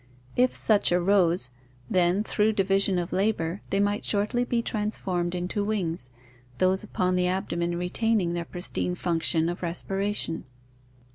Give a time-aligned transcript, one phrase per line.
[0.35, 1.51] If such arose,
[1.87, 6.09] then, through division of labor, they might shortly be transformed into wings,
[6.57, 10.45] those upon the abdomen retaining their pristine function of respiration.